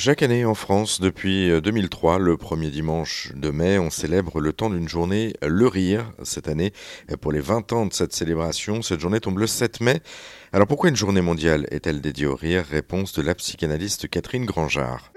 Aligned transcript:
Chaque 0.00 0.22
année 0.22 0.44
en 0.44 0.54
France, 0.54 1.00
depuis 1.00 1.50
2003, 1.60 2.20
le 2.20 2.36
premier 2.36 2.70
dimanche 2.70 3.32
de 3.34 3.50
mai, 3.50 3.80
on 3.80 3.90
célèbre 3.90 4.40
le 4.40 4.52
temps 4.52 4.70
d'une 4.70 4.88
journée 4.88 5.32
Le 5.44 5.66
Rire. 5.66 6.12
Cette 6.22 6.46
année, 6.46 6.72
pour 7.20 7.32
les 7.32 7.40
20 7.40 7.72
ans 7.72 7.84
de 7.84 7.92
cette 7.92 8.12
célébration, 8.12 8.80
cette 8.80 9.00
journée 9.00 9.18
tombe 9.18 9.40
le 9.40 9.48
7 9.48 9.80
mai. 9.80 10.00
Alors 10.52 10.68
pourquoi 10.68 10.88
une 10.88 10.94
journée 10.94 11.20
mondiale 11.20 11.66
est-elle 11.72 12.00
dédiée 12.00 12.26
au 12.26 12.36
rire? 12.36 12.64
Réponse 12.70 13.12
de 13.12 13.22
la 13.22 13.34
psychanalyste 13.34 14.08
Catherine 14.08 14.44
Grangeard. 14.44 15.12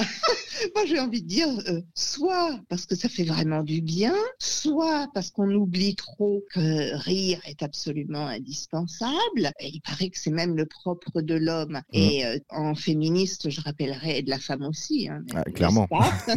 Moi, 0.74 0.84
j'ai 0.86 1.00
envie 1.00 1.22
de 1.22 1.26
dire, 1.26 1.48
euh, 1.68 1.80
soit 1.94 2.58
parce 2.68 2.86
que 2.86 2.94
ça 2.94 3.08
fait 3.08 3.24
vraiment 3.24 3.62
du 3.62 3.80
bien, 3.80 4.14
soit 4.38 5.08
parce 5.14 5.30
qu'on 5.30 5.50
oublie 5.52 5.94
trop 5.94 6.44
que 6.52 6.96
rire 7.04 7.40
est 7.46 7.62
absolument 7.62 8.26
indispensable. 8.26 9.52
Et 9.60 9.68
il 9.68 9.80
paraît 9.80 10.10
que 10.10 10.18
c'est 10.18 10.30
même 10.30 10.56
le 10.56 10.66
propre 10.66 11.22
de 11.22 11.34
l'homme. 11.34 11.80
Mmh. 11.92 11.96
Et 11.96 12.26
euh, 12.26 12.38
en 12.50 12.74
féministe, 12.74 13.50
je 13.50 13.60
rappellerai, 13.60 14.18
et 14.18 14.22
de 14.22 14.30
la 14.30 14.38
femme 14.38 14.62
aussi. 14.62 15.08
Hein, 15.08 15.24
ah, 15.34 15.44
clairement. 15.44 15.88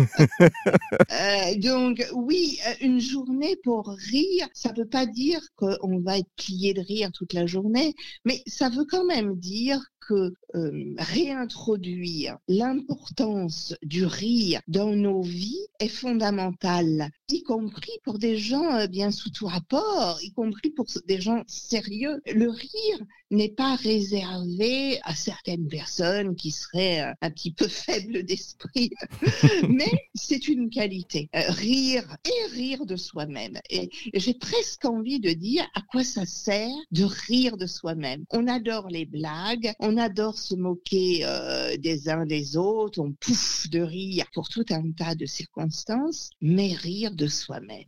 euh, 0.41 1.55
donc, 1.57 2.05
oui, 2.13 2.59
une 2.81 2.99
journée 2.99 3.57
pour 3.63 3.87
rire, 3.87 4.47
ça 4.53 4.71
veut 4.75 4.87
pas 4.87 5.05
dire 5.05 5.41
qu'on 5.55 5.99
va 5.99 6.19
être 6.19 6.29
plié 6.37 6.73
de 6.73 6.81
rire 6.81 7.11
toute 7.13 7.33
la 7.33 7.45
journée, 7.45 7.93
mais 8.25 8.41
ça 8.47 8.69
veut 8.69 8.85
quand 8.89 9.05
même 9.05 9.35
dire 9.35 9.79
que 10.07 10.33
euh, 10.55 10.95
réintroduire 10.97 12.37
l'importance 12.47 13.75
du 13.81 14.05
rire 14.05 14.61
dans 14.67 14.95
nos 14.95 15.21
vies 15.21 15.67
est 15.79 15.87
fondamental, 15.87 17.09
y 17.33 17.43
compris 17.43 17.91
pour 18.03 18.19
des 18.19 18.37
gens 18.37 18.75
euh, 18.75 18.87
bien 18.87 19.11
sous 19.11 19.29
tout 19.29 19.47
rapport, 19.47 20.19
y 20.21 20.31
compris 20.31 20.69
pour 20.69 20.85
des 21.05 21.19
gens 21.19 21.43
sérieux. 21.47 22.21
Le 22.33 22.49
rire 22.49 23.05
n'est 23.31 23.49
pas 23.49 23.75
réservé 23.75 24.99
à 25.03 25.15
certaines 25.15 25.67
personnes 25.67 26.35
qui 26.35 26.51
seraient 26.51 27.01
euh, 27.01 27.13
un 27.21 27.31
petit 27.31 27.51
peu 27.51 27.67
faibles 27.83 28.23
d'esprit, 28.23 28.91
mais 29.69 29.91
c'est 30.13 30.47
une 30.47 30.69
qualité. 30.69 31.29
rire 31.33 32.17
et 32.25 32.51
rire 32.53 32.85
de 32.85 32.95
soi-même. 32.95 33.59
Et 33.69 33.89
j'ai 34.13 34.33
presque 34.33 34.85
envie 34.85 35.19
de 35.19 35.31
dire 35.31 35.65
à 35.73 35.81
quoi 35.81 36.03
ça 36.03 36.25
sert 36.25 36.69
de 36.91 37.03
rire 37.03 37.57
de 37.57 37.65
soi-même. 37.65 38.25
On 38.31 38.47
adore 38.47 38.87
les 38.89 39.05
blagues, 39.05 39.73
on 39.79 39.97
adore 39.97 40.37
se 40.37 40.55
moquer 40.55 41.21
euh, 41.23 41.75
des 41.77 42.09
uns 42.09 42.25
des 42.25 42.57
autres, 42.57 42.99
on 42.99 43.11
pouffe 43.13 43.69
de 43.69 43.81
rire 43.81 44.25
pour 44.33 44.49
tout 44.49 44.65
un 44.69 44.91
tas 44.91 45.15
de 45.15 45.25
circonstances, 45.25 46.29
mais 46.41 46.73
rire 46.73 47.11
soi-même. 47.27 47.85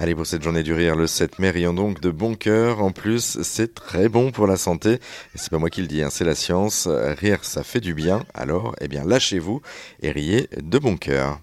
Allez, 0.00 0.14
pour 0.14 0.26
cette 0.26 0.44
journée 0.44 0.62
du 0.62 0.72
rire, 0.72 0.94
le 0.94 1.08
7 1.08 1.40
mai, 1.40 1.50
rions 1.50 1.74
donc 1.74 2.00
de 2.00 2.10
bon 2.10 2.36
cœur. 2.36 2.80
En 2.80 2.92
plus, 2.92 3.42
c'est 3.42 3.74
très 3.74 4.08
bon 4.08 4.30
pour 4.30 4.46
la 4.46 4.56
santé. 4.56 5.00
C'est 5.34 5.50
pas 5.50 5.58
moi 5.58 5.70
qui 5.70 5.80
le 5.80 5.88
dis, 5.88 6.04
hein, 6.04 6.08
c'est 6.08 6.24
la 6.24 6.36
science. 6.36 6.86
Rire, 6.86 7.44
ça 7.44 7.64
fait 7.64 7.80
du 7.80 7.94
bien. 7.94 8.24
Alors, 8.32 8.76
eh 8.80 8.86
bien, 8.86 9.04
lâchez-vous 9.04 9.60
et 10.00 10.12
riez 10.12 10.48
de 10.56 10.78
bon 10.78 10.96
cœur. 10.96 11.40